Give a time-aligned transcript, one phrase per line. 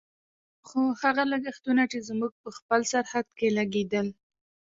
[0.67, 4.07] خو هغه لګښتونه چې زموږ په خپل سرحد کې لګېدل.